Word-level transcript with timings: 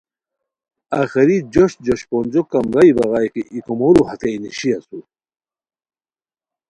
آخری 1.01 1.37
جوش 1.53 1.71
جوشپونجو 1.85 2.41
کمرائی 2.51 2.91
بغائے 2.97 3.27
کی 3.33 3.41
ای 3.51 3.59
کومورو 3.65 4.01
ہتئے 4.09 4.31
نیشی 4.41 4.69
اسور 4.77 5.03